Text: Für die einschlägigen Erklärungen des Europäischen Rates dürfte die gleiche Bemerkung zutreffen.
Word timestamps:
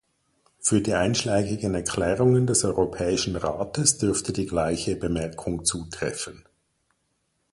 Für 0.57 0.81
die 0.81 0.95
einschlägigen 0.95 1.75
Erklärungen 1.75 2.47
des 2.47 2.63
Europäischen 2.63 3.35
Rates 3.35 3.99
dürfte 3.99 4.33
die 4.33 4.47
gleiche 4.47 4.95
Bemerkung 4.95 5.63
zutreffen. 5.63 6.43